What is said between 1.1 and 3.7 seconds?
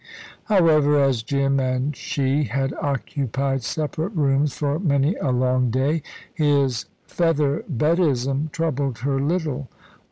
Jim and she had occupied